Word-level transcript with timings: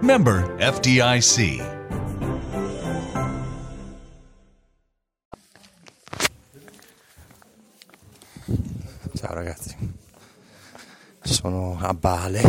Member 0.00 0.56
FDIC. 0.58 1.74
Ciao 9.14 9.32
ragazzi, 9.32 9.74
sono 11.22 11.78
a 11.80 11.94
Bale, 11.94 12.40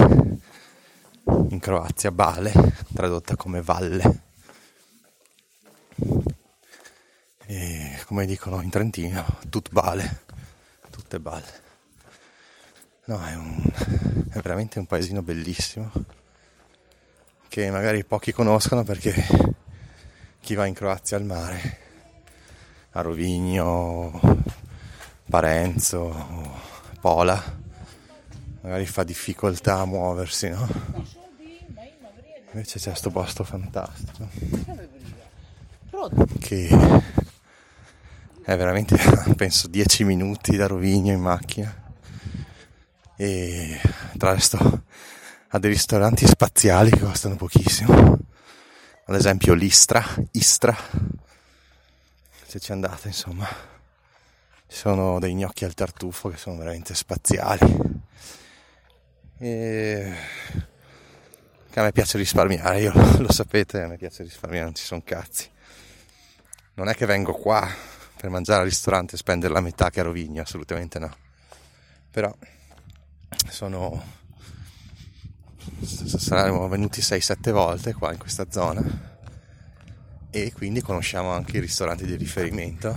in 1.49 1.59
Croazia, 1.59 2.11
Bale, 2.11 2.51
tradotta 2.93 3.35
come 3.35 3.61
valle. 3.61 4.21
E 7.45 8.01
come 8.05 8.25
dicono 8.25 8.61
in 8.61 8.69
Trentino, 8.69 9.25
tut 9.49 9.71
Bale, 9.71 10.23
tutte 10.91 11.19
Bale. 11.19 11.65
No, 13.05 13.23
è, 13.23 13.35
un, 13.35 13.63
è 14.31 14.39
veramente 14.41 14.79
un 14.79 14.85
paesino 14.85 15.21
bellissimo 15.21 15.91
che 17.57 17.71
magari 17.71 18.05
pochi 18.05 18.31
conoscono 18.31 18.83
perché 18.83 19.15
chi 20.41 20.53
va 20.53 20.67
in 20.67 20.75
Croazia 20.75 21.17
al 21.17 21.23
mare, 21.23 21.79
a 22.91 23.01
Rovigno, 23.01 24.43
Parenzo, 25.27 26.53
Pola, 27.01 27.43
magari 28.61 28.85
fa 28.85 29.03
difficoltà 29.03 29.79
a 29.79 29.85
muoversi, 29.85 30.49
no? 30.49 30.67
Invece 32.51 32.77
c'è 32.77 32.89
questo 32.89 33.09
posto 33.09 33.43
fantastico. 33.43 34.29
Che 36.39 36.67
è 38.43 38.55
veramente 38.55 38.97
penso 39.35 39.67
10 39.67 40.03
minuti 40.03 40.55
da 40.55 40.67
Rovigno 40.67 41.11
in 41.11 41.21
macchina. 41.21 41.75
E 43.15 43.81
tra 44.15 44.29
l'altro 44.29 44.83
ha 45.49 45.59
dei 45.59 45.71
ristoranti 45.71 46.27
spaziali 46.27 46.89
che 46.89 46.99
costano 46.99 47.35
pochissimo. 47.35 48.17
Ad 49.05 49.15
esempio 49.15 49.53
l'Istra 49.53 50.03
Istra. 50.31 50.75
Se 52.45 52.59
ci 52.59 52.71
andate 52.71 53.07
insomma 53.07 53.47
ci 54.67 54.77
sono 54.77 55.19
dei 55.19 55.33
gnocchi 55.33 55.63
al 55.63 55.73
tartufo 55.73 56.29
che 56.29 56.37
sono 56.37 56.57
veramente 56.57 56.93
spaziali. 56.93 58.05
E 59.39 60.13
a 61.73 61.81
me 61.83 61.91
piace 61.91 62.17
risparmiare 62.17 62.81
io 62.81 62.91
lo 63.21 63.31
sapete 63.31 63.83
a 63.83 63.87
me 63.87 63.97
piace 63.97 64.23
risparmiare 64.23 64.65
non 64.65 64.75
ci 64.75 64.83
sono 64.83 65.01
cazzi. 65.03 65.49
Non 66.73 66.89
è 66.89 66.95
che 66.95 67.05
vengo 67.05 67.33
qua 67.33 67.67
per 68.17 68.29
mangiare 68.29 68.61
al 68.61 68.67
ristorante 68.67 69.15
e 69.15 69.17
spendere 69.17 69.53
la 69.53 69.61
metà 69.61 69.89
che 69.89 70.01
a 70.01 70.03
Rovigno 70.03 70.41
assolutamente 70.41 70.99
no. 70.99 71.15
Però 72.11 72.35
sono 73.49 74.25
saremo 75.81 76.67
venuti 76.67 77.01
6-7 77.01 77.51
volte 77.51 77.93
qua 77.93 78.11
in 78.11 78.17
questa 78.17 78.45
zona 78.49 78.83
e 80.29 80.51
quindi 80.53 80.81
conosciamo 80.81 81.31
anche 81.31 81.57
i 81.57 81.59
ristoranti 81.61 82.05
di 82.05 82.15
riferimento 82.15 82.95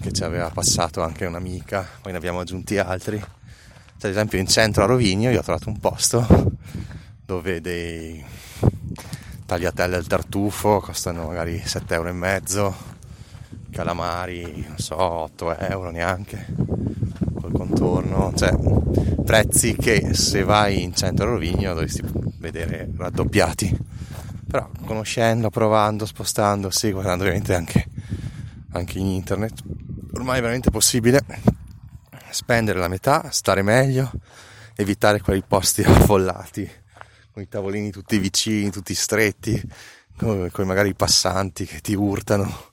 che 0.00 0.12
ci 0.12 0.22
aveva 0.22 0.50
passato 0.50 1.02
anche 1.02 1.26
un'amica, 1.26 1.86
poi 2.00 2.12
ne 2.12 2.18
abbiamo 2.18 2.40
aggiunti 2.40 2.78
altri. 2.78 3.18
Cioè, 3.18 4.10
ad 4.10 4.10
esempio 4.10 4.38
in 4.38 4.46
centro 4.46 4.84
a 4.84 4.86
Rovigno 4.86 5.30
io 5.30 5.40
ho 5.40 5.42
trovato 5.42 5.68
un 5.68 5.78
posto 5.80 6.56
dove 7.24 7.60
dei 7.60 8.24
tagliatelle 9.44 9.96
al 9.96 10.06
tartufo 10.06 10.80
costano 10.80 11.26
magari 11.26 11.56
7,5 11.56 12.54
euro, 12.54 12.76
calamari, 13.72 14.64
non 14.68 14.78
so, 14.78 14.96
8 15.00 15.56
euro 15.58 15.90
neanche, 15.90 16.46
col 17.40 17.52
contorno, 17.52 18.32
cioè 18.36 18.54
prezzi 19.28 19.76
che 19.76 20.14
se 20.14 20.42
vai 20.42 20.82
in 20.82 20.94
centro 20.94 21.32
Rovigno 21.32 21.74
dovresti 21.74 22.02
vedere 22.38 22.90
raddoppiati. 22.96 23.76
Però 24.48 24.70
conoscendo, 24.86 25.50
provando, 25.50 26.06
spostando, 26.06 26.70
sì, 26.70 26.92
guardando 26.92 27.24
ovviamente 27.24 27.54
anche, 27.54 27.86
anche 28.72 28.98
in 28.98 29.04
internet, 29.04 29.62
ormai 30.14 30.38
è 30.38 30.40
veramente 30.40 30.70
possibile 30.70 31.22
spendere 32.30 32.78
la 32.78 32.88
metà, 32.88 33.28
stare 33.30 33.60
meglio, 33.60 34.10
evitare 34.74 35.20
quei 35.20 35.42
posti 35.46 35.82
affollati, 35.84 36.66
con 37.30 37.42
i 37.42 37.48
tavolini 37.48 37.90
tutti 37.90 38.16
vicini, 38.16 38.70
tutti 38.70 38.94
stretti, 38.94 39.60
con, 40.16 40.48
con 40.50 40.66
magari 40.66 40.88
i 40.88 40.94
passanti 40.94 41.66
che 41.66 41.80
ti 41.80 41.92
urtano 41.92 42.70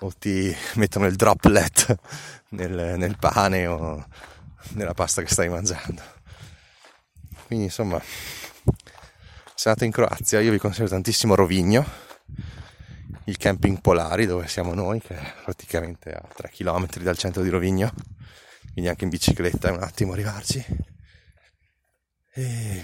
o 0.00 0.12
ti 0.18 0.54
mettono 0.74 1.06
il 1.06 1.16
droplet 1.16 1.98
nel, 2.50 2.98
nel 2.98 3.16
pane 3.18 3.66
o 3.66 4.04
nella 4.72 4.94
pasta 4.94 5.22
che 5.22 5.28
stai 5.28 5.48
mangiando. 5.48 6.02
Quindi 7.46 7.66
insomma, 7.66 8.00
se 8.00 9.68
andate 9.68 9.84
in 9.84 9.90
Croazia 9.90 10.40
io 10.40 10.52
vi 10.52 10.58
consiglio 10.58 10.88
tantissimo 10.88 11.34
Rovigno, 11.34 11.84
il 13.24 13.36
camping 13.36 13.80
Polari 13.80 14.26
dove 14.26 14.48
siamo 14.48 14.74
noi, 14.74 15.00
che 15.00 15.16
è 15.16 15.34
praticamente 15.44 16.12
a 16.12 16.22
3 16.34 16.50
km 16.50 16.86
dal 17.00 17.18
centro 17.18 17.42
di 17.42 17.48
Rovigno, 17.48 17.92
quindi 18.72 18.88
anche 18.88 19.04
in 19.04 19.10
bicicletta 19.10 19.68
è 19.68 19.72
un 19.72 19.82
attimo 19.82 20.12
arrivarci. 20.12 20.64
E, 22.32 22.82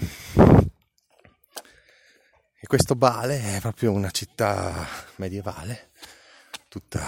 e 2.59 2.67
questo 2.67 2.95
Bale 2.95 3.55
è 3.55 3.59
proprio 3.61 3.91
una 3.91 4.11
città 4.11 4.85
medievale, 5.15 5.91
tutta 6.67 7.05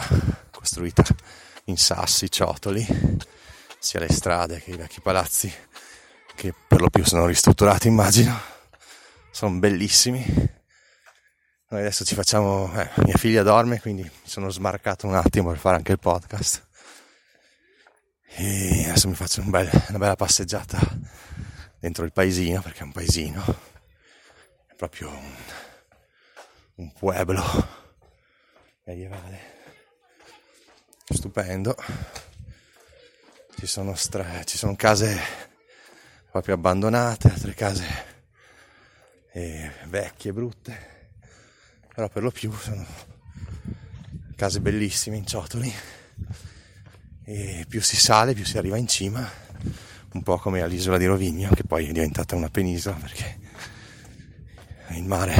costruita 0.50 1.03
in 1.66 1.78
sassi, 1.78 2.31
ciotoli, 2.31 2.85
sia 3.79 4.00
le 4.00 4.12
strade 4.12 4.62
che 4.62 4.72
i 4.72 4.75
vecchi 4.75 5.01
palazzi, 5.01 5.51
che 6.35 6.53
per 6.67 6.81
lo 6.81 6.90
più 6.90 7.06
sono 7.06 7.25
ristrutturati 7.25 7.88
immagino, 7.88 8.38
sono 9.31 9.57
bellissimi. 9.57 10.23
Noi 11.72 11.81
adesso 11.81 12.03
ci 12.03 12.16
facciamo, 12.16 12.72
eh, 12.79 12.90
mia 13.03 13.16
figlia 13.16 13.44
dorme, 13.44 13.79
quindi 13.79 14.03
mi 14.03 14.12
sono 14.23 14.50
smarcato 14.50 15.07
un 15.07 15.16
attimo 15.16 15.50
per 15.50 15.59
fare 15.59 15.78
anche 15.78 15.94
il 15.94 16.00
podcast. 16.00 16.67
E 18.35 18.85
adesso 18.90 19.07
mi 19.07 19.16
faccio 19.16 19.41
un 19.41 19.50
bel, 19.50 19.69
una 19.90 19.97
bella 19.97 20.16
passeggiata 20.16 20.79
dentro 21.79 22.06
il 22.06 22.11
paesino, 22.11 22.61
perché 22.61 22.79
è 22.79 22.84
un 22.84 22.91
paesino, 22.91 23.44
è 24.67 24.75
proprio 24.75 25.09
un, 25.09 25.35
un 26.75 26.94
pueblo 26.94 27.44
medievale. 28.84 29.57
Stupendo 31.06 31.75
ci 33.59 33.68
sono, 33.68 33.94
stra- 33.94 34.42
ci 34.46 34.58
sono 34.58 34.74
case 34.78 35.20
proprio 36.31 36.56
abbandonate, 36.56 37.30
altre 37.30 37.53
case 37.53 37.86
eh, 39.34 39.70
vecchie, 39.88 40.31
brutte, 40.31 41.09
però 41.94 42.08
per 42.08 42.24
lo 42.24 42.31
più 42.31 42.53
sono 42.53 42.86
case 44.38 44.62
bellissime 44.62 45.18
in 45.18 45.28
ciotoli 45.28 45.74
e 47.25 47.66
più 47.68 47.81
si 47.81 47.97
sale 47.97 48.34
più 48.34 48.46
si 48.46 48.58
arriva 48.58 48.78
in 48.78 48.88
cima, 48.88 49.30
un 50.14 50.24
po' 50.24 50.38
come 50.38 50.62
all'isola 50.62 50.97
di 50.97 51.06
Rovigno 51.06 51.50
che 51.50 51.66
poi 51.66 51.90
è 51.90 51.91
diventata 51.91 52.38
una 52.38 52.50
penisola 52.50 52.96
perché 52.96 53.40
il 54.91 55.03
mare, 55.03 55.35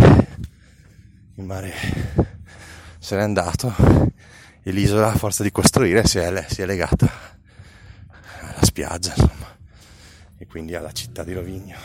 il 1.36 1.44
mare 1.46 1.74
se 3.00 3.16
n'è 3.16 3.22
andato 3.22 3.74
e 4.62 4.72
l'isola 4.72 5.08
a 5.14 5.18
forza 5.18 5.42
di 5.42 5.52
costruire 5.52 6.06
si 6.06 6.18
è, 6.18 6.46
si 6.50 6.62
è 6.62 6.66
legata 6.66 7.38
spiaggia, 8.80 9.14
insomma, 9.18 9.58
e 10.38 10.48
quindi 10.48 10.74
alla 10.74 10.94
città 10.94 11.26
di 11.26 11.34
Rovigno. 11.34 11.76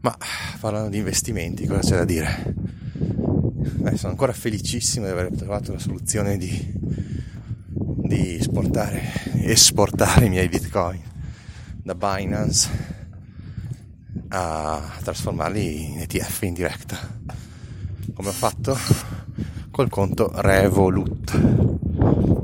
Ma 0.00 0.16
parlando 0.58 0.88
di 0.88 0.98
investimenti, 0.98 1.66
cosa 1.66 1.80
c'è 1.80 1.96
da 1.98 2.04
dire? 2.04 2.54
Beh, 2.94 3.96
sono 3.96 4.10
ancora 4.10 4.32
felicissimo 4.32 5.06
di 5.06 5.12
aver 5.12 5.30
trovato 5.36 5.72
la 5.72 5.78
soluzione 5.78 6.36
di, 6.36 6.72
di 7.68 8.38
esportare, 8.38 9.02
esportare 9.34 10.26
i 10.26 10.28
miei 10.28 10.48
bitcoin 10.48 11.00
da 11.82 11.94
Binance 11.94 12.68
a 14.28 14.82
trasformarli 15.00 15.92
in 15.92 15.98
ETF 16.00 16.42
in 16.42 16.54
diretta. 16.54 16.98
Come 18.14 18.28
ho 18.28 18.32
fatto? 18.32 18.76
Col 19.70 19.90
conto 19.90 20.30
Revolut 20.34 21.65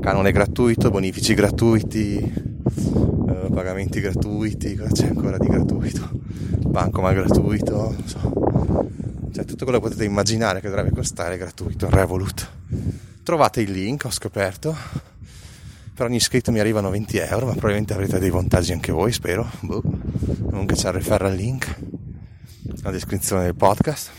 canone 0.03 0.33
gratuito, 0.33 0.91
bonifici 0.91 1.33
gratuiti, 1.33 2.17
eh, 2.17 3.47
pagamenti 3.53 4.01
gratuiti, 4.01 4.75
cosa 4.75 4.91
c'è 4.91 5.07
ancora 5.07 5.37
di 5.37 5.47
gratuito? 5.47 6.09
Banco 6.67 6.99
ma 6.99 7.13
gratuito, 7.13 7.73
non 7.73 8.03
so. 8.05 8.89
Cioè 9.31 9.45
tutto 9.45 9.63
quello 9.63 9.79
che 9.79 9.87
potete 9.87 10.03
immaginare 10.03 10.59
che 10.59 10.67
dovrebbe 10.67 10.91
costare 10.91 11.35
è 11.35 11.37
gratuito, 11.37 11.89
Revolut. 11.89 12.49
Trovate 13.23 13.61
il 13.61 13.71
link, 13.71 14.03
ho 14.03 14.11
scoperto. 14.11 14.75
Per 15.93 16.05
ogni 16.05 16.17
iscritto 16.17 16.51
mi 16.51 16.59
arrivano 16.59 16.89
20 16.89 17.17
euro, 17.19 17.45
ma 17.45 17.51
probabilmente 17.53 17.93
avrete 17.93 18.19
dei 18.19 18.29
vantaggi 18.29 18.73
anche 18.73 18.91
voi, 18.91 19.13
spero. 19.13 19.49
Boh. 19.61 19.81
Comunque 20.49 20.75
c'è 20.75 20.89
il 20.89 20.95
referral 20.95 21.33
link 21.33 21.77
nella 22.59 22.91
descrizione 22.91 23.43
del 23.43 23.55
podcast. 23.55 24.09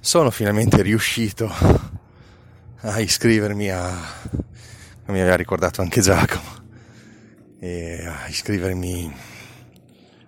Sono 0.00 0.30
finalmente 0.30 0.80
riuscito 0.80 1.97
a 2.80 3.00
iscrivermi 3.00 3.70
a, 3.70 3.90
mi 5.06 5.20
aveva 5.20 5.34
ricordato 5.34 5.80
anche 5.80 6.00
Giacomo, 6.00 6.56
e 7.58 8.06
a 8.06 8.28
iscrivermi, 8.28 9.12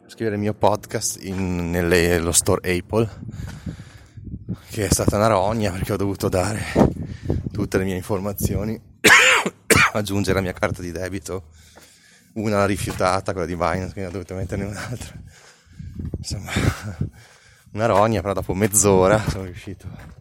a 0.03 0.07
iscrivere 0.07 0.35
il 0.35 0.41
mio 0.41 0.55
podcast 0.55 1.23
in, 1.23 1.71
nello 1.71 2.33
store 2.33 2.77
Apple, 2.77 3.09
che 4.71 4.87
è 4.87 4.91
stata 4.91 5.17
una 5.17 5.29
rogna 5.29 5.71
perché 5.71 5.93
ho 5.93 5.97
dovuto 5.97 6.29
dare 6.29 6.65
tutte 7.53 7.79
le 7.79 7.85
mie 7.85 7.95
informazioni, 7.95 8.81
aggiungere 9.93 10.35
la 10.35 10.43
mia 10.43 10.53
carta 10.53 10.83
di 10.83 10.91
debito, 10.91 11.51
una 12.33 12.67
rifiutata, 12.67 13.31
quella 13.31 13.47
di 13.47 13.55
Binance, 13.55 13.93
quindi 13.93 14.11
ho 14.11 14.13
dovuto 14.13 14.35
metterne 14.35 14.65
un'altra. 14.65 15.15
Insomma, 16.17 16.51
una 17.73 17.87
rogna, 17.87 18.21
però 18.21 18.33
dopo 18.33 18.55
mezz'ora 18.55 19.23
sono 19.29 19.45
riuscito 19.45 20.20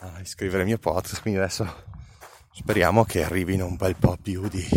a 0.00 0.20
iscrivere 0.20 0.60
il 0.60 0.68
mio 0.68 0.78
podcast, 0.78 1.22
quindi 1.22 1.40
adesso 1.40 1.84
speriamo 2.52 3.04
che 3.04 3.24
arrivino 3.24 3.66
un 3.66 3.76
bel 3.76 3.96
po' 3.96 4.16
più 4.20 4.48
di 4.48 4.68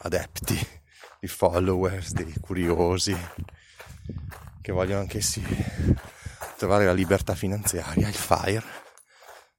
adepti, 0.00 0.58
di 1.20 1.26
followers, 1.26 2.12
di 2.12 2.34
curiosi 2.40 3.16
che 4.60 4.72
vogliono 4.72 5.00
anch'essi 5.00 5.42
trovare 6.56 6.84
la 6.84 6.92
libertà 6.92 7.34
finanziaria, 7.34 8.08
il 8.08 8.14
FIRE, 8.14 8.64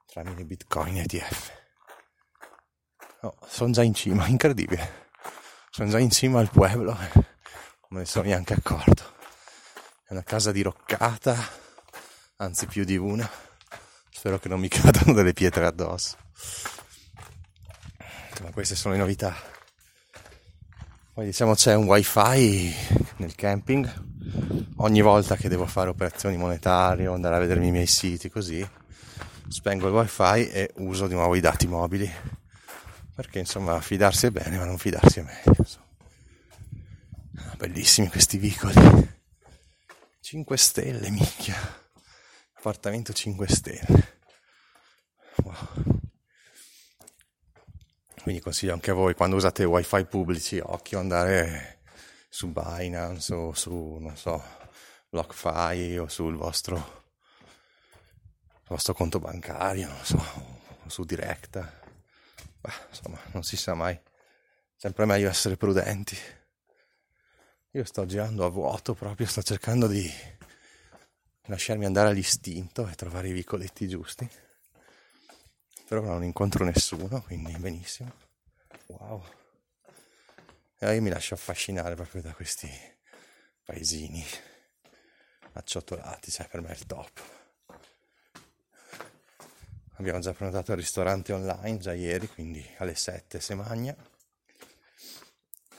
tramite 0.05 0.43
Bitcoin 0.43 0.97
e 0.97 1.01
ETF. 1.01 1.51
Oh, 3.21 3.35
sono 3.47 3.71
già 3.71 3.83
in 3.83 3.93
cima, 3.93 4.27
incredibile. 4.27 5.05
Sono 5.69 5.89
già 5.89 5.99
in 5.99 6.11
cima 6.11 6.39
al 6.39 6.49
pueblo, 6.49 6.93
non 6.93 7.25
me 7.89 7.99
ne 7.99 8.05
sono 8.05 8.25
neanche 8.25 8.53
accorto. 8.53 9.15
È 10.05 10.13
una 10.13 10.23
casa 10.23 10.51
diroccata, 10.51 11.35
anzi 12.37 12.65
più 12.67 12.83
di 12.83 12.97
una. 12.97 13.46
Spero 14.17 14.39
che 14.39 14.49
non 14.49 14.59
mi 14.59 14.67
cadano 14.67 15.13
delle 15.13 15.31
pietre 15.31 15.67
addosso. 15.67 16.17
Ma 18.41 18.49
queste 18.51 18.75
sono 18.75 18.95
le 18.95 18.99
novità. 18.99 19.35
Poi 21.13 21.25
diciamo 21.25 21.53
c'è 21.53 21.75
un 21.75 21.85
wifi 21.85 22.73
nel 23.17 23.35
camping. 23.35 24.05
Ogni 24.77 25.01
volta 25.01 25.35
che 25.35 25.47
devo 25.49 25.67
fare 25.67 25.89
operazioni 25.89 26.35
monetarie 26.35 27.05
o 27.05 27.13
andare 27.13 27.35
a 27.35 27.39
vedermi 27.39 27.67
i 27.67 27.71
miei 27.71 27.85
siti 27.85 28.27
così, 28.31 28.67
spengo 29.49 29.85
il 29.85 29.93
wifi 29.93 30.49
e 30.49 30.71
uso 30.77 31.05
di 31.05 31.13
nuovo 31.13 31.35
i 31.35 31.39
dati 31.39 31.67
mobili. 31.67 32.11
Perché 33.13 33.37
insomma 33.37 33.79
fidarsi 33.81 34.25
è 34.25 34.31
bene 34.31 34.57
ma 34.57 34.65
non 34.65 34.79
fidarsi 34.79 35.19
è 35.19 35.21
meglio. 35.21 35.63
Ah, 37.35 37.55
bellissimi 37.55 38.07
questi 38.09 38.39
vicoli. 38.39 39.15
5 40.21 40.57
stelle, 40.57 41.11
minchia. 41.11 41.85
Appartamento 42.67 43.13
5 43.13 43.47
stelle. 43.47 44.17
Wow. 45.37 46.01
Quindi 48.21 48.41
consiglio 48.41 48.73
anche 48.73 48.91
a 48.91 48.93
voi 48.93 49.15
quando 49.15 49.37
usate 49.37 49.63
wifi 49.63 50.03
pubblici, 50.03 50.59
occhio 50.59 50.99
andare 50.99 51.79
su 52.27 52.51
Binance 52.51 53.33
o 53.33 53.53
su, 53.53 53.95
non 54.01 54.17
so, 54.17 54.43
BlockFi 55.07 55.97
o 55.97 56.09
sul 56.09 56.35
vostro, 56.35 57.05
vostro 58.67 58.93
conto 58.93 59.19
bancario, 59.19 59.87
non 59.87 60.03
so, 60.03 60.21
o 60.83 60.89
su 60.89 61.05
Directa. 61.05 61.71
Beh, 62.59 62.73
insomma, 62.89 63.17
non 63.31 63.43
si 63.43 63.55
sa 63.55 63.75
mai. 63.75 63.97
Sempre 64.75 65.05
meglio 65.05 65.29
essere 65.29 65.55
prudenti. 65.55 66.17
Io 67.71 67.85
sto 67.85 68.05
girando 68.05 68.43
a 68.43 68.49
vuoto 68.49 68.93
proprio, 68.93 69.25
sto 69.25 69.41
cercando 69.41 69.87
di 69.87 70.11
lasciarmi 71.47 71.85
andare 71.85 72.09
all'istinto 72.09 72.87
e 72.87 72.95
trovare 72.95 73.29
i 73.29 73.33
vicoletti 73.33 73.87
giusti. 73.87 74.29
Però 75.87 76.01
non 76.01 76.23
incontro 76.23 76.65
nessuno, 76.65 77.21
quindi 77.21 77.51
benissimo. 77.57 78.13
Wow. 78.87 79.23
E 80.79 80.93
io 80.93 81.01
mi 81.01 81.09
lascio 81.09 81.33
affascinare 81.33 81.95
proprio 81.95 82.21
da 82.21 82.33
questi 82.33 82.69
paesini 83.63 84.23
acciottolati, 85.53 86.29
cioè 86.29 86.47
per 86.47 86.61
me 86.61 86.69
è 86.69 86.73
il 86.73 86.85
top. 86.85 87.21
Abbiamo 89.95 90.19
già 90.19 90.33
prenotato 90.33 90.71
il 90.71 90.77
ristorante 90.77 91.33
online 91.33 91.79
già 91.79 91.93
ieri, 91.93 92.27
quindi 92.27 92.63
alle 92.77 92.93
7 92.93 93.39
se 93.39 93.55
magna 93.55 93.95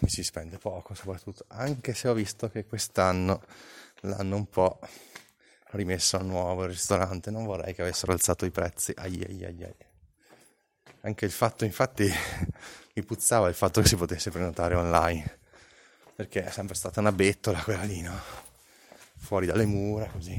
mi 0.01 0.09
si 0.09 0.23
spende 0.23 0.59
poco 0.59 0.95
soprattutto, 0.95 1.45
anche 1.49 1.95
se 1.95 2.09
ho 2.09 2.15
visto 2.15 2.49
che 2.49 2.65
quest'anno 2.65 3.43
l'hanno 4.03 4.37
un 4.37 4.49
po' 4.49 4.79
rimesso 5.71 6.17
a 6.19 6.23
nuovo 6.23 6.65
il 6.65 6.71
ristorante, 6.71 7.31
non 7.31 7.45
vorrei 7.45 7.75
che 7.75 7.83
avessero 7.83 8.13
alzato 8.13 8.45
i 8.45 8.51
prezzi, 8.51 8.93
ai 8.97 9.25
ai 9.27 9.45
ai 9.45 9.65
ai. 9.65 9.75
Anche 11.03 11.25
il 11.25 11.31
fatto, 11.31 11.65
infatti, 11.65 12.11
mi 12.95 13.03
puzzava 13.03 13.49
il 13.49 13.55
fatto 13.55 13.81
che 13.81 13.89
si 13.89 13.97
potesse 13.97 14.31
prenotare 14.31 14.75
online, 14.75 15.39
perché 16.15 16.45
è 16.45 16.51
sempre 16.51 16.75
stata 16.75 17.01
una 17.01 17.13
bettola 17.13 17.63
quella 17.63 17.85
lì, 17.85 18.01
no? 18.01 18.19
Fuori 19.17 19.47
dalle 19.47 19.67
mura, 19.67 20.07
così, 20.07 20.39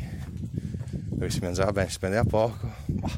dove 0.91 1.29
si 1.29 1.39
mangiava 1.39 1.71
bene, 1.71 1.87
si 1.87 1.93
spendeva 1.93 2.23
poco, 2.23 2.71
bah, 2.85 3.09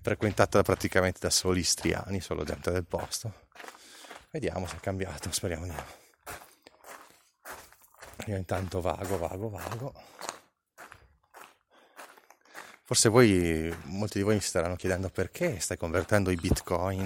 frequentata 0.00 0.62
praticamente 0.62 1.18
da 1.20 1.30
soli 1.30 1.60
istriani, 1.60 2.20
solo 2.20 2.44
gente 2.44 2.70
del 2.70 2.84
posto 2.84 3.50
Vediamo 4.32 4.66
se 4.66 4.76
è 4.76 4.80
cambiato, 4.80 5.30
speriamo 5.30 5.64
di 5.64 5.72
no. 5.72 5.84
Io 8.28 8.36
intanto 8.38 8.80
vago, 8.80 9.18
vago, 9.18 9.50
vago. 9.50 9.92
Forse 12.92 13.08
voi, 13.08 13.74
molti 13.84 14.18
di 14.18 14.22
voi 14.22 14.34
mi 14.34 14.42
staranno 14.42 14.76
chiedendo 14.76 15.08
perché 15.08 15.58
stai 15.60 15.78
convertendo 15.78 16.30
i 16.30 16.36
bitcoin 16.36 17.02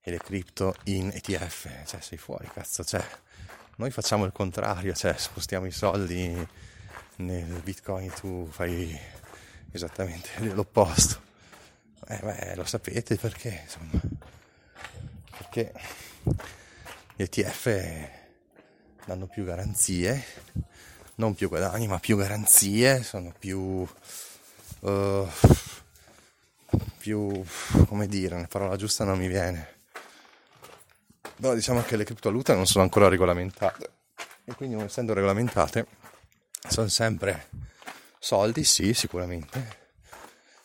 e 0.00 0.10
le 0.10 0.16
cripto 0.16 0.76
in 0.84 1.10
ETF. 1.12 1.84
Cioè, 1.84 2.00
sei 2.00 2.16
fuori, 2.16 2.48
cazzo. 2.50 2.82
Cioè, 2.82 3.06
noi 3.76 3.90
facciamo 3.90 4.24
il 4.24 4.32
contrario, 4.32 4.94
cioè, 4.94 5.14
spostiamo 5.14 5.66
i 5.66 5.72
soldi 5.72 6.34
nel 7.16 7.60
bitcoin, 7.62 8.10
tu 8.14 8.48
fai 8.50 8.98
esattamente 9.72 10.30
l'opposto. 10.54 11.20
Eh, 12.06 12.20
beh, 12.22 12.54
lo 12.54 12.64
sapete 12.64 13.16
perché, 13.16 13.60
insomma. 13.64 14.00
Perché 15.36 15.74
gli 17.14 17.20
ETF 17.24 18.08
danno 19.04 19.26
più 19.26 19.44
garanzie, 19.44 20.24
non 21.16 21.34
più 21.34 21.50
guadagni, 21.50 21.86
ma 21.86 21.98
più 21.98 22.16
garanzie, 22.16 23.02
sono 23.02 23.34
più, 23.38 23.86
uh, 24.80 25.28
più, 26.98 27.44
come 27.86 28.06
dire, 28.06 28.34
una 28.34 28.46
parola 28.46 28.76
giusta 28.76 29.04
non 29.04 29.18
mi 29.18 29.28
viene. 29.28 29.76
Però 31.40 31.54
diciamo 31.54 31.82
che 31.82 31.96
le 31.96 32.04
criptovalute 32.04 32.54
non 32.54 32.66
sono 32.66 32.84
ancora 32.84 33.08
regolamentate 33.08 33.90
e 34.44 34.54
quindi 34.54 34.74
non 34.74 34.86
essendo 34.86 35.14
regolamentate 35.14 35.86
sono 36.68 36.88
sempre 36.88 37.48
soldi, 38.18 38.64
sì, 38.64 38.92
sicuramente, 38.92 39.78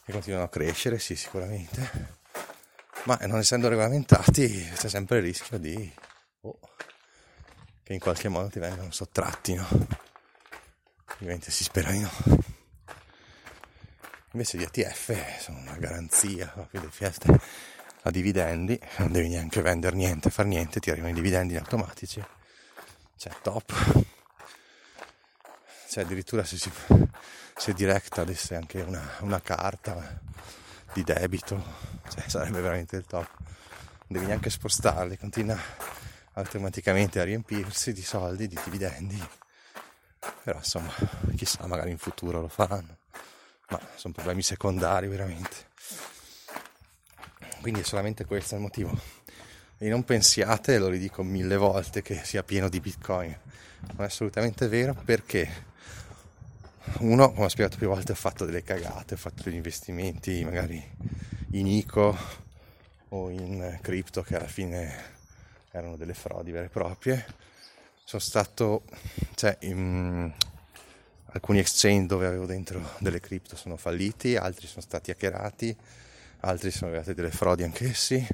e 0.06 0.12
continuano 0.12 0.46
a 0.46 0.50
crescere, 0.50 0.98
sì, 1.00 1.16
sicuramente 1.16 2.22
ma 3.04 3.18
non 3.24 3.40
essendo 3.40 3.68
regolamentati 3.68 4.72
c'è 4.76 4.88
sempre 4.88 5.18
il 5.18 5.24
rischio 5.24 5.58
di 5.58 5.92
oh, 6.42 6.60
che 7.84 7.94
in 7.94 8.00
qualche 8.00 8.30
modo 8.30 8.48
ti 8.48 8.60
vengano 8.60 8.92
sottratti, 8.92 9.56
no? 9.56 9.68
Ovviamente 11.16 11.52
si 11.52 11.64
spera 11.64 11.92
di 11.92 12.00
no. 12.00 12.12
Invece 14.34 14.58
gli 14.58 14.64
ETF 14.64 15.40
sono 15.40 15.60
una 15.60 15.76
garanzia 15.78 16.52
di 16.72 16.80
feste 16.90 17.40
a 18.02 18.10
dividendi, 18.10 18.80
non 18.98 19.12
devi 19.12 19.30
neanche 19.30 19.62
vendere 19.62 19.96
niente, 19.96 20.32
fare 20.32 20.50
niente, 20.50 20.80
ti 20.80 20.90
arrivano 20.90 21.12
i 21.12 21.16
dividendi 21.16 21.56
automatici. 21.56 22.24
Cioè, 23.16 23.32
top. 23.44 24.06
Cioè, 25.88 26.04
addirittura 26.04 26.44
se, 26.44 26.58
si, 26.58 26.72
se 27.56 27.74
Directa 27.74 28.22
avesse 28.22 28.56
anche 28.56 28.82
una, 28.82 29.08
una 29.20 29.40
carta 29.40 30.20
di 30.94 31.04
debito 31.04 31.64
cioè, 32.10 32.28
sarebbe 32.28 32.60
veramente 32.60 32.96
il 32.96 33.06
top. 33.06 33.30
Non 33.38 34.08
devi 34.08 34.26
neanche 34.26 34.50
spostarli, 34.50 35.16
continua 35.16 35.58
automaticamente 36.34 37.20
a 37.20 37.24
riempirsi 37.24 37.94
di 37.94 38.02
soldi, 38.02 38.48
di 38.48 38.60
dividendi. 38.64 39.24
Però 40.44 40.58
insomma, 40.58 40.92
chissà, 41.36 41.68
magari 41.68 41.92
in 41.92 42.00
futuro 42.00 42.42
lo 42.42 42.48
faranno. 42.48 42.98
Ma 43.74 43.80
sono 43.96 44.14
problemi 44.14 44.44
secondari 44.44 45.08
veramente. 45.08 45.72
Quindi 47.60 47.80
è 47.80 47.84
solamente 47.84 48.24
questo 48.24 48.54
il 48.54 48.62
motivo. 48.62 48.96
E 49.80 49.90
non 49.90 50.04
pensiate, 50.04 50.78
lo 50.78 50.90
ridico 50.90 51.24
mille 51.24 51.58
volte, 51.58 52.04
che 52.04 52.24
sia 52.24 52.44
pieno 52.44 52.70
di 52.70 52.80
bitcoin. 52.80 53.36
Non 53.94 54.02
è 54.02 54.04
assolutamente 54.04 54.68
vero 54.68 54.94
perché 54.94 55.72
uno, 57.00 57.32
come 57.32 57.46
ho 57.46 57.50
spiegato 57.50 57.78
più 57.78 57.88
volte, 57.88 58.12
ho 58.12 58.16
fatto 58.16 58.46
delle 58.46 58.62
cagate, 58.62 59.16
ho 59.16 59.18
fatto 59.18 59.42
degli 59.42 59.56
investimenti 59.56 60.44
magari 60.44 60.82
in 61.54 61.66
ICO 61.66 62.16
o 63.10 63.30
in 63.32 63.80
cripto 63.82 64.22
che 64.22 64.36
alla 64.36 64.46
fine 64.46 65.12
erano 65.72 65.96
delle 65.96 66.14
frodi 66.14 66.52
vere 66.52 66.66
e 66.66 66.70
proprie. 66.70 67.26
Sono 68.04 68.22
stato, 68.22 68.84
cioè, 69.34 69.58
in, 69.62 70.32
alcuni 71.34 71.60
exchange 71.60 72.06
dove 72.06 72.28
avevo 72.28 72.46
dentro 72.46 72.92
delle 73.00 73.20
cripto 73.20 73.56
sono 73.56 73.76
falliti, 73.76 74.36
altri 74.36 74.68
sono 74.68 74.82
stati 74.82 75.10
hackerati, 75.12 75.76
altri 76.42 76.70
sono 76.70 76.92
arrivate 76.92 77.16
delle 77.16 77.32
frodi 77.32 77.64
anch'essi, 77.64 78.26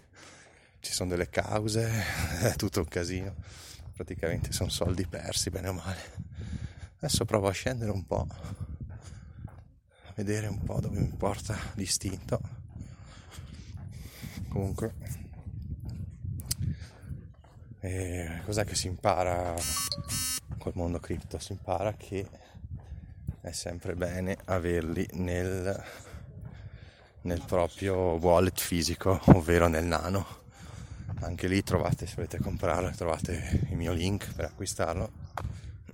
ci 0.79 0.91
sono 0.93 1.09
delle 1.09 1.29
cause, 1.29 1.89
è 2.43 2.55
tutto 2.55 2.79
un 2.79 2.87
casino, 2.87 3.35
praticamente 3.93 4.51
sono 4.51 4.69
soldi 4.69 5.07
persi 5.07 5.49
bene 5.49 5.69
o 5.69 5.73
male. 5.73 6.27
Adesso 6.97 7.23
provo 7.23 7.47
a 7.47 7.51
scendere 7.51 7.91
un 7.91 8.05
po', 8.05 8.27
a 8.27 10.11
vedere 10.15 10.47
un 10.47 10.61
po' 10.61 10.81
dove 10.81 10.99
mi 10.99 11.13
porta 11.15 11.57
l'istinto. 11.75 12.57
Comunque, 14.49 14.93
e 17.79 18.41
cos'è 18.43 18.65
che 18.65 18.75
si 18.75 18.87
impara 18.87 19.55
col 20.57 20.73
mondo 20.75 20.99
cripto? 20.99 21.39
Si 21.39 21.53
impara 21.53 21.93
che 21.93 22.27
è 23.41 23.51
sempre 23.51 23.95
bene 23.95 24.37
averli 24.45 25.07
nel, 25.13 25.83
nel 27.21 27.43
proprio 27.45 27.95
wallet 28.17 28.59
fisico, 28.59 29.19
ovvero 29.33 29.67
nel 29.67 29.85
nano. 29.85 30.37
Anche 31.21 31.47
lì 31.47 31.63
trovate, 31.63 32.05
se 32.05 32.15
volete 32.15 32.39
comprarlo, 32.39 32.91
trovate 32.91 33.65
il 33.69 33.75
mio 33.75 33.93
link 33.93 34.33
per 34.33 34.45
acquistarlo. 34.45 35.11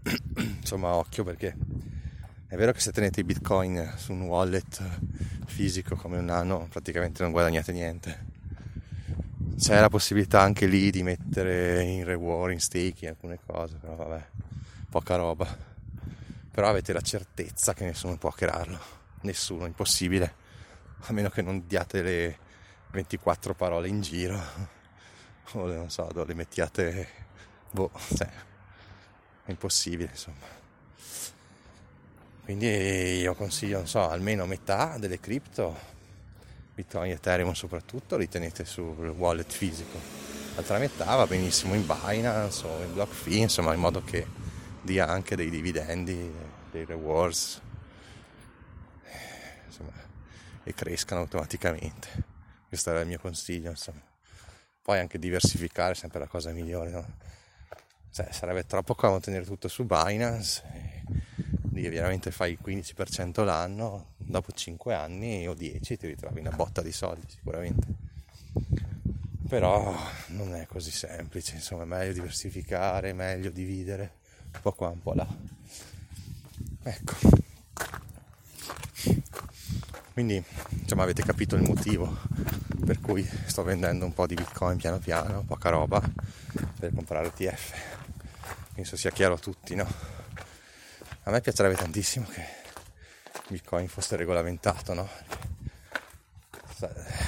Insomma, 0.37 0.93
occhio 0.95 1.23
perché 1.23 1.55
è 2.47 2.55
vero 2.55 2.71
che 2.71 2.79
se 2.79 2.91
tenete 2.91 3.21
i 3.21 3.23
bitcoin 3.23 3.93
su 3.95 4.11
un 4.11 4.21
wallet 4.23 4.81
fisico 5.45 5.95
come 5.95 6.17
un 6.17 6.25
nano, 6.25 6.67
praticamente 6.69 7.23
non 7.23 7.31
guadagnate 7.31 7.71
niente. 7.71 8.33
C'è 9.57 9.79
la 9.79 9.89
possibilità 9.89 10.41
anche 10.41 10.65
lì 10.65 10.91
di 10.91 11.01
mettere 11.01 11.81
in 11.83 12.03
reward, 12.03 12.53
in 12.53 12.59
staking 12.59 13.11
alcune 13.11 13.39
cose, 13.45 13.77
però 13.77 13.95
vabbè, 13.95 14.25
poca 14.89 15.15
roba 15.15 15.74
però 16.55 16.69
avete 16.69 16.93
la 16.93 17.01
certezza 17.01 17.73
che 17.73 17.83
nessuno 17.83 18.15
può 18.15 18.29
hackerarlo, 18.29 18.79
nessuno, 19.23 19.65
impossibile, 19.65 20.35
a 21.01 21.11
meno 21.11 21.27
che 21.29 21.41
non 21.41 21.67
diate 21.67 22.01
le 22.01 22.37
24 22.91 23.53
parole 23.53 23.89
in 23.89 23.99
giro 23.99 24.41
o 25.51 25.65
le, 25.65 25.75
non 25.75 25.89
so, 25.89 26.09
le 26.13 26.33
mettiate, 26.33 27.09
boh, 27.71 27.91
cioè, 28.15 28.29
è 29.43 29.49
impossibile 29.51 30.11
insomma. 30.11 30.45
Quindi 32.45 32.67
io 33.17 33.35
consiglio, 33.35 33.79
non 33.79 33.87
so, 33.87 34.07
almeno 34.07 34.45
metà 34.45 34.95
delle 34.97 35.19
cripto, 35.19 35.77
Bitcoin 36.73 37.11
Ethereum 37.11 37.51
soprattutto, 37.51 38.15
li 38.15 38.29
tenete 38.29 38.63
sul 38.63 39.09
wallet 39.09 39.51
fisico. 39.51 39.99
L'altra 40.55 40.77
metà 40.77 41.15
va 41.15 41.27
benissimo 41.27 41.73
in 41.73 41.85
Binance 41.85 42.65
o 42.65 42.81
in 42.81 42.93
BlockFi, 42.93 43.39
insomma, 43.39 43.73
in 43.73 43.81
modo 43.81 44.01
che 44.01 44.44
dia 44.85 45.07
anche 45.07 45.35
dei 45.35 45.49
dividendi, 45.49 46.31
dei 46.69 46.85
rewards, 46.85 47.59
insomma, 49.65 49.91
e 50.63 50.73
crescano 50.75 51.21
automaticamente. 51.21 52.07
Questo 52.67 52.91
era 52.91 53.01
il 53.01 53.07
mio 53.07 53.19
consiglio, 53.19 53.71
insomma. 53.71 54.01
Poi 54.81 54.99
anche 54.99 55.17
diversificare 55.17 55.93
è 55.93 55.95
sempre 55.95 56.19
la 56.19 56.27
cosa 56.27 56.51
migliore, 56.51 56.91
no? 56.91 57.17
Cioè, 58.11 58.31
sarebbe 58.31 58.65
troppo 58.67 58.93
comodo 58.93 59.21
tenere 59.21 59.43
tutto 59.43 59.67
su 59.67 59.85
Binance, 59.85 60.63
lì 61.71 61.89
veramente 61.89 62.29
fai 62.29 62.51
il 62.51 62.59
15% 62.63 63.43
l'anno, 63.43 64.13
dopo 64.17 64.51
5 64.51 64.93
anni 64.93 65.47
o 65.47 65.55
10 65.55 65.97
ti 65.97 66.07
ritrovi 66.07 66.39
una 66.41 66.51
botta 66.51 66.83
di 66.83 66.91
soldi 66.91 67.27
sicuramente. 67.27 67.87
Però 69.49 69.95
non 70.27 70.53
è 70.53 70.67
così 70.67 70.91
semplice, 70.91 71.55
insomma, 71.55 71.83
è 71.83 71.87
meglio 71.87 72.13
diversificare, 72.13 73.13
meglio 73.13 73.49
dividere 73.49 74.23
un 74.55 74.61
po' 74.61 74.71
qua, 74.73 74.89
un 74.89 75.01
po' 75.01 75.13
là. 75.13 75.27
Ecco. 76.83 77.15
Quindi, 80.13 80.41
insomma, 80.69 81.03
avete 81.03 81.23
capito 81.23 81.55
il 81.55 81.63
motivo 81.63 82.17
per 82.85 83.01
cui 83.01 83.27
sto 83.47 83.63
vendendo 83.63 84.05
un 84.05 84.13
po' 84.13 84.27
di 84.27 84.35
bitcoin 84.35 84.77
piano 84.77 84.99
piano, 84.99 85.43
poca 85.43 85.69
roba, 85.69 86.01
per 86.79 86.93
comprare 86.93 87.27
ETF. 87.27 87.73
Penso 88.73 88.95
sia 88.95 89.11
chiaro 89.11 89.33
a 89.33 89.39
tutti, 89.39 89.75
no? 89.75 89.87
A 91.23 91.31
me 91.31 91.41
piacerebbe 91.41 91.75
tantissimo 91.75 92.27
che 92.27 92.45
bitcoin 93.49 93.87
fosse 93.87 94.15
regolamentato, 94.15 94.93
no? 94.93 95.09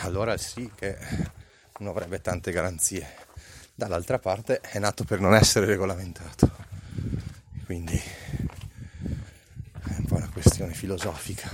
Allora 0.02 0.38
sì 0.38 0.72
che 0.76 0.98
non 1.80 1.90
avrebbe 1.90 2.22
tante 2.22 2.52
garanzie. 2.52 3.26
Dall'altra 3.74 4.20
parte 4.20 4.60
è 4.62 4.80
nato 4.80 5.04
per 5.04 5.20
non 5.20 5.34
essere 5.34 5.66
regolamentato 5.66 6.47
quindi 7.68 8.02
è 8.02 9.96
un 9.98 10.06
po' 10.08 10.16
una 10.16 10.30
questione 10.30 10.74
filosofica. 10.74 11.50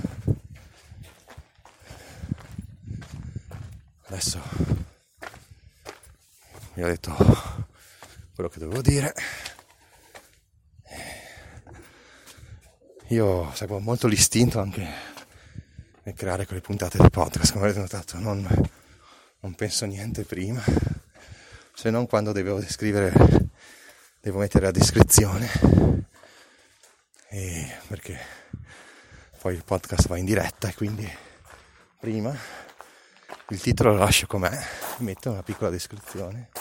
Adesso 4.03 4.39
vi 6.75 6.84
ho 6.84 6.86
detto 6.86 7.15
quello 8.36 8.48
che 8.48 8.60
dovevo 8.60 8.84
dire. 8.84 9.12
Io 13.08 13.51
seguo 13.55 13.79
molto 13.79 14.05
l'istinto 14.05 14.60
anche 14.60 14.88
nel 16.03 16.13
creare 16.13 16.46
quelle 16.46 16.62
puntate 16.62 17.00
del 17.00 17.10
podcast, 17.10 17.53
come 17.53 17.63
avete 17.63 17.79
notato, 17.79 18.20
non, 18.20 18.48
non 19.39 19.55
penso 19.55 19.88
niente 19.88 20.25
prima, 20.25 20.63
se 21.74 21.89
non 21.89 22.05
quando 22.05 22.32
devo 22.32 22.60
descrivere, 22.60 23.13
devo 24.22 24.38
mettere 24.38 24.65
la 24.65 24.72
descrizione 24.72 26.02
e 27.33 27.79
perché 27.87 28.19
poi 29.39 29.55
il 29.55 29.63
podcast 29.63 30.07
va 30.07 30.17
in 30.17 30.25
diretta 30.25 30.67
e 30.67 30.75
quindi 30.75 31.11
prima 31.99 32.31
il 33.47 33.59
titolo 33.59 33.93
lo 33.93 33.97
lascio 33.97 34.27
com'è, 34.27 34.55
metto 34.97 35.31
una 35.31 35.41
piccola 35.41 35.71
descrizione. 35.71 36.51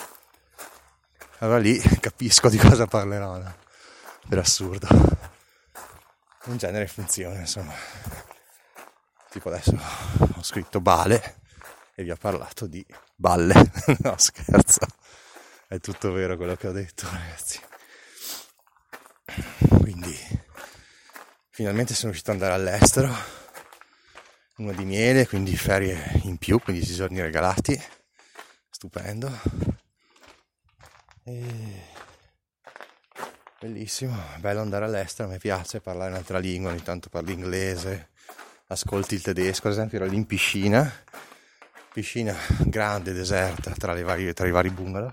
Allora 1.40 1.58
lì 1.58 1.78
capisco 2.00 2.48
di 2.48 2.56
cosa 2.56 2.86
parlerò, 2.86 3.36
no? 3.36 3.54
per 4.26 4.38
assurdo. 4.38 4.88
In 6.46 6.56
genere 6.56 6.86
funziona, 6.86 7.38
insomma. 7.40 7.74
Tipo 9.28 9.48
adesso 9.50 9.78
ho 10.36 10.42
scritto 10.42 10.80
bale 10.80 11.40
e 11.94 12.02
vi 12.02 12.10
ho 12.10 12.16
parlato 12.16 12.66
di 12.66 12.84
balle. 13.14 13.70
no, 14.00 14.14
scherzo. 14.16 14.86
È 15.68 15.78
tutto 15.80 16.12
vero 16.12 16.38
quello 16.38 16.56
che 16.56 16.68
ho 16.68 16.72
detto, 16.72 17.06
ragazzi. 17.10 17.60
Quindi 19.80 20.40
finalmente 21.54 21.92
sono 21.92 22.12
riuscito 22.12 22.30
ad 22.30 22.40
andare 22.40 22.54
all'estero, 22.54 23.14
uno 24.56 24.72
di 24.72 24.86
miele, 24.86 25.26
quindi 25.26 25.54
ferie 25.54 26.20
in 26.22 26.38
più, 26.38 26.58
15 26.58 26.94
giorni 26.94 27.20
regalati, 27.20 27.78
stupendo. 28.70 29.30
E... 31.24 31.90
Bellissimo, 33.60 34.16
bello 34.38 34.62
andare 34.62 34.86
all'estero, 34.86 35.28
mi 35.28 35.38
piace 35.38 35.80
parlare 35.80 36.10
un'altra 36.10 36.38
lingua, 36.38 36.70
ogni 36.70 36.82
tanto 36.82 37.10
parli 37.10 37.34
inglese, 37.34 38.08
ascolti 38.68 39.14
il 39.14 39.22
tedesco, 39.22 39.66
ad 39.66 39.74
esempio 39.74 39.98
ero 39.98 40.06
lì 40.06 40.16
in 40.16 40.24
piscina, 40.24 40.90
piscina 41.92 42.34
grande, 42.60 43.12
deserta, 43.12 43.72
tra, 43.72 43.92
varie, 44.02 44.32
tra 44.32 44.46
i 44.46 44.50
vari 44.50 44.70
bungalow, 44.70 45.12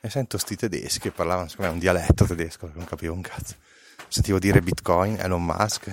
e 0.00 0.08
sento 0.08 0.38
sti 0.38 0.56
tedeschi 0.56 0.98
che 0.98 1.10
parlavano, 1.10 1.48
secondo 1.48 1.70
me, 1.70 1.76
un 1.76 1.82
dialetto 1.82 2.24
tedesco, 2.24 2.70
non 2.72 2.86
capivo 2.86 3.12
un 3.12 3.20
cazzo 3.20 3.56
sentivo 4.12 4.38
dire 4.38 4.60
Bitcoin, 4.60 5.18
Elon 5.18 5.42
Musk, 5.42 5.90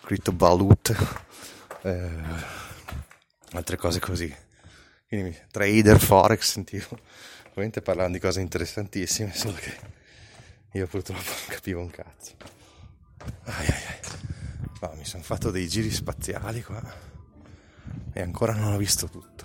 CryptoValut, 0.00 1.18
eh, 1.82 2.10
altre 3.52 3.76
cose 3.76 4.00
così. 4.00 4.34
Quindi 5.06 5.36
trader, 5.50 6.00
forex, 6.00 6.50
sentivo 6.50 6.98
ovviamente 7.50 7.82
parlando 7.82 8.12
di 8.12 8.20
cose 8.20 8.40
interessantissime, 8.40 9.34
solo 9.34 9.54
che 9.54 9.76
io 10.72 10.86
purtroppo 10.86 11.20
non 11.20 11.48
capivo 11.48 11.80
un 11.80 11.90
cazzo. 11.90 12.36
Ai 13.44 13.66
ai 13.66 13.82
ai. 13.84 14.00
No, 14.80 14.94
mi 14.96 15.04
sono 15.04 15.22
fatto 15.22 15.50
dei 15.50 15.68
giri 15.68 15.90
spaziali 15.90 16.62
qua 16.62 16.80
e 18.12 18.22
ancora 18.22 18.54
non 18.54 18.72
ho 18.72 18.76
visto 18.78 19.08
tutto. 19.08 19.44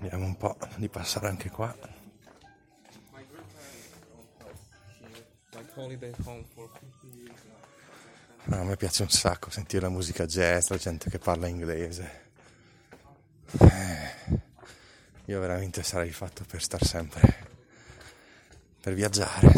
Vediamo 0.00 0.24
un 0.24 0.36
po' 0.36 0.56
di 0.76 0.88
passare 0.88 1.28
anche 1.28 1.50
qua. 1.50 2.01
Holiday 5.74 6.12
home 6.24 6.44
for 6.54 6.68
50 7.02 7.18
years 7.18 7.40
now. 8.46 8.60
a 8.60 8.64
me 8.64 8.76
piace 8.76 9.02
un 9.02 9.10
sacco 9.10 9.50
sentire 9.50 9.82
la 9.82 9.88
musica 9.88 10.26
jazz, 10.26 10.68
la 10.68 10.76
gente 10.76 11.08
che 11.08 11.18
parla 11.18 11.46
inglese. 11.46 12.20
Eh, 13.60 14.40
io 15.26 15.40
veramente 15.40 15.82
sarei 15.82 16.10
fatto 16.10 16.44
per 16.44 16.62
star 16.62 16.84
sempre, 16.84 17.46
per 18.80 18.94
viaggiare, 18.94 19.52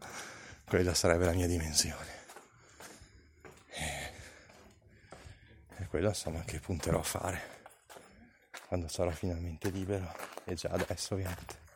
quella 0.66 0.94
sarebbe 0.94 1.24
la 1.24 1.32
mia 1.32 1.46
dimensione. 1.46 2.18
E, 3.68 4.12
e 5.78 5.86
quello 5.86 6.08
insomma 6.08 6.42
che 6.44 6.60
punterò 6.60 7.00
a 7.00 7.04
fare 7.04 7.58
quando 8.68 8.88
sarò 8.88 9.10
finalmente 9.10 9.68
libero 9.70 10.14
e 10.44 10.54
già 10.54 10.68
adesso 10.70 11.14
ovviamente. 11.14 11.69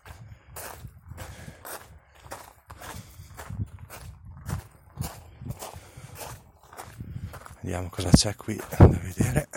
Vediamo 7.75 7.93
cosa 7.93 8.11
c'è 8.11 8.37
qui 8.37 8.54
da 8.54 8.87
vedere. 8.87 9.49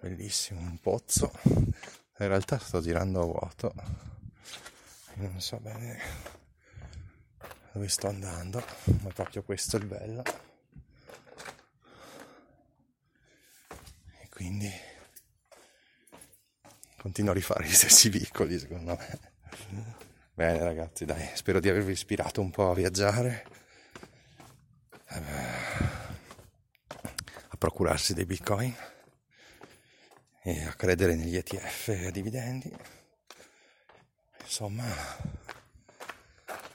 Bellissimo, 0.00 0.58
un 0.58 0.80
pozzo. 0.80 1.30
In 1.44 1.76
realtà 2.26 2.58
sto 2.58 2.80
girando 2.80 3.20
a 3.20 3.24
vuoto. 3.24 3.72
Non 5.14 5.40
so 5.40 5.58
bene 5.58 6.00
dove 7.70 7.86
sto 7.86 8.08
andando, 8.08 8.64
ma 9.02 9.10
proprio 9.12 9.44
questo 9.44 9.76
è 9.76 9.78
il 9.78 9.86
bello. 9.86 10.24
E 14.22 14.28
quindi 14.30 14.72
continuo 16.96 17.30
a 17.30 17.34
rifare 17.34 17.64
gli 17.64 17.72
stessi 17.72 18.08
vicoli, 18.08 18.58
secondo 18.58 18.96
me. 18.96 19.20
Bene 20.34 20.58
ragazzi, 20.64 21.04
dai, 21.04 21.30
spero 21.34 21.60
di 21.60 21.68
avervi 21.68 21.92
ispirato 21.92 22.40
un 22.40 22.50
po' 22.50 22.72
a 22.72 22.74
viaggiare 22.74 23.53
procurarsi 27.64 28.12
dei 28.12 28.26
bitcoin 28.26 28.76
e 30.42 30.64
a 30.64 30.74
credere 30.74 31.14
negli 31.14 31.34
ETF 31.34 31.88
e 31.88 32.06
a 32.08 32.10
dividendi. 32.10 32.70
Insomma, 34.42 34.84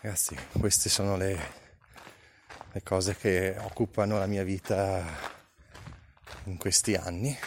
ragazzi, 0.01 0.35
queste 0.59 0.89
sono 0.89 1.15
le, 1.15 1.39
le 2.71 2.81
cose 2.81 3.15
che 3.15 3.55
occupano 3.59 4.17
la 4.17 4.25
mia 4.25 4.43
vita 4.43 5.05
in 6.45 6.57
questi 6.57 6.95
anni. 6.95 7.37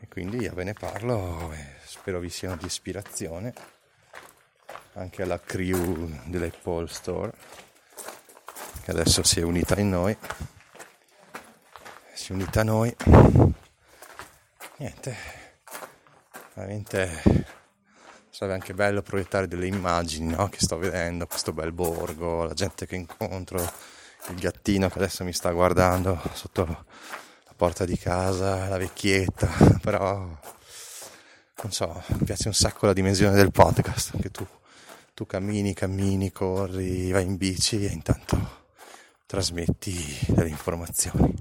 E 0.00 0.08
quindi 0.08 0.36
io 0.36 0.52
ve 0.52 0.64
ne 0.64 0.74
parlo 0.74 1.50
e 1.54 1.76
spero 1.86 2.20
vi 2.20 2.28
siano 2.28 2.56
di 2.56 2.66
ispirazione 2.66 3.54
anche 4.92 5.22
alla 5.22 5.40
crew 5.40 6.10
dell'Apple 6.26 6.88
Store 6.88 7.32
che 8.86 8.92
adesso 8.92 9.24
si 9.24 9.40
è 9.40 9.42
unita 9.42 9.74
in 9.80 9.88
noi, 9.88 10.16
si 12.14 12.30
è 12.30 12.34
unita 12.36 12.60
a 12.60 12.62
noi. 12.62 12.94
Niente, 14.76 15.16
veramente 16.54 17.44
sarebbe 18.30 18.54
anche 18.54 18.74
bello 18.74 19.02
proiettare 19.02 19.48
delle 19.48 19.66
immagini 19.66 20.32
no? 20.36 20.48
che 20.48 20.60
sto 20.60 20.78
vedendo, 20.78 21.26
questo 21.26 21.52
bel 21.52 21.72
borgo, 21.72 22.44
la 22.44 22.54
gente 22.54 22.86
che 22.86 22.94
incontro, 22.94 23.60
il 24.28 24.36
gattino 24.36 24.88
che 24.88 24.98
adesso 24.98 25.24
mi 25.24 25.32
sta 25.32 25.50
guardando 25.50 26.22
sotto 26.34 26.64
la 26.64 27.54
porta 27.56 27.84
di 27.84 27.98
casa, 27.98 28.68
la 28.68 28.78
vecchietta, 28.78 29.48
però 29.82 30.14
non 30.14 31.72
so, 31.72 32.04
mi 32.06 32.24
piace 32.24 32.46
un 32.46 32.54
sacco 32.54 32.86
la 32.86 32.92
dimensione 32.92 33.34
del 33.34 33.50
podcast, 33.50 34.16
che 34.20 34.30
tu, 34.30 34.46
tu 35.12 35.26
cammini, 35.26 35.74
cammini, 35.74 36.30
corri, 36.30 37.10
vai 37.10 37.24
in 37.24 37.36
bici 37.36 37.84
e 37.84 37.90
intanto 37.90 38.55
trasmetti 39.26 39.94
delle 40.28 40.48
informazioni. 40.48 41.34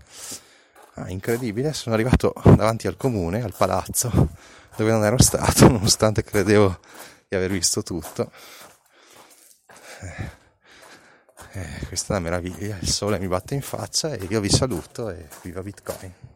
Ah, 0.95 1.09
incredibile, 1.09 1.73
sono 1.73 1.93
arrivato 1.95 2.33
davanti 2.43 2.87
al 2.87 2.97
comune, 2.97 3.43
al 3.43 3.53
palazzo, 3.55 4.29
dove 4.75 4.91
non 4.91 5.03
ero 5.03 5.21
stato, 5.21 5.67
nonostante 5.69 6.23
credevo 6.23 6.79
di 7.27 7.35
aver 7.35 7.51
visto 7.51 7.83
tutto. 7.83 8.31
Eh, 10.01 10.43
eh, 11.53 11.85
questa 11.87 12.13
è 12.13 12.17
una 12.17 12.29
meraviglia, 12.29 12.77
il 12.79 12.89
sole 12.89 13.19
mi 13.19 13.27
batte 13.27 13.55
in 13.55 13.61
faccia 13.61 14.13
e 14.13 14.25
io 14.29 14.39
vi 14.41 14.49
saluto 14.49 15.09
e 15.09 15.27
viva 15.41 15.61
Bitcoin. 15.61 16.34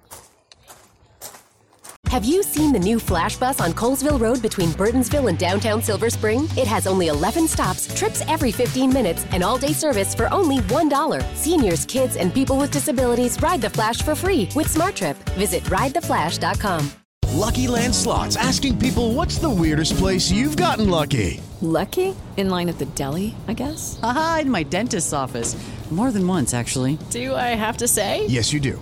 Have 2.10 2.26
you 2.26 2.42
seen 2.42 2.74
the 2.74 2.80
new 2.80 2.98
Flash 2.98 3.38
Bus 3.38 3.62
on 3.62 3.72
Colesville 3.72 4.20
Road 4.20 4.42
between 4.42 4.70
Burtonsville 4.70 5.30
and 5.30 5.38
downtown 5.38 5.80
Silver 5.80 6.10
Spring? 6.10 6.46
It 6.58 6.68
has 6.68 6.88
only 6.88 7.08
11 7.08 7.48
stops, 7.48 7.86
trips 7.96 8.24
every 8.28 8.52
15 8.52 8.92
minutes, 8.92 9.28
and 9.32 9.44
all 9.44 9.60
day 9.60 9.74
service 9.74 10.16
for 10.16 10.28
only 10.34 10.58
$1. 10.58 11.36
Seniors, 11.36 11.86
kids, 11.86 12.16
and 12.16 12.34
people 12.34 12.58
with 12.58 12.72
disabilities 12.72 13.40
ride 13.44 13.62
the 13.62 13.70
Flash 13.70 14.02
for 14.02 14.16
free 14.16 14.50
with 14.56 14.74
SmartTrip. 14.74 15.18
Visit 15.38 15.62
ridetheflash.com. 15.66 16.90
Lucky 17.32 17.68
Land 17.68 17.94
Slots 17.94 18.36
asking 18.38 18.80
people 18.80 19.14
what's 19.14 19.38
the 19.38 19.50
weirdest 19.50 19.96
place 19.98 20.32
you've 20.32 20.58
gotten 20.58 20.90
lucky? 20.90 21.40
Lucky? 21.62 22.16
In 22.38 22.50
line 22.50 22.70
at 22.70 22.80
the 22.80 22.86
deli, 22.98 23.36
I 23.48 23.54
guess? 23.54 24.00
Aha, 24.02 24.40
in 24.42 24.50
my 24.50 24.64
dentist's 24.64 25.14
office. 25.14 25.56
More 25.92 26.12
than 26.12 26.26
once, 26.26 26.56
actually. 26.56 26.98
Do 27.12 27.36
I 27.36 27.54
have 27.54 27.78
to 27.78 27.88
say? 27.88 28.26
Yes, 28.28 28.52
you 28.52 28.60
do. 28.60 28.82